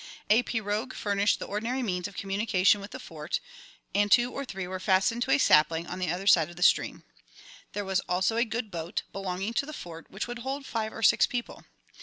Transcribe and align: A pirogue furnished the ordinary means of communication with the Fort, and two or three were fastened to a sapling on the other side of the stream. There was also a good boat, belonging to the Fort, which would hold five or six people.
A 0.31 0.41
pirogue 0.41 0.95
furnished 0.95 1.37
the 1.37 1.45
ordinary 1.45 1.83
means 1.83 2.07
of 2.07 2.17
communication 2.17 2.81
with 2.81 2.89
the 2.89 2.99
Fort, 2.99 3.39
and 3.93 4.11
two 4.11 4.31
or 4.31 4.43
three 4.43 4.65
were 4.65 4.79
fastened 4.79 5.21
to 5.21 5.31
a 5.31 5.37
sapling 5.37 5.85
on 5.85 5.99
the 5.99 6.09
other 6.09 6.25
side 6.25 6.49
of 6.49 6.55
the 6.55 6.63
stream. 6.63 7.03
There 7.73 7.85
was 7.85 7.99
also 8.09 8.35
a 8.35 8.43
good 8.43 8.71
boat, 8.71 9.03
belonging 9.13 9.53
to 9.53 9.65
the 9.67 9.73
Fort, 9.73 10.09
which 10.09 10.27
would 10.27 10.39
hold 10.39 10.65
five 10.65 10.91
or 10.91 11.03
six 11.03 11.27
people. 11.27 11.65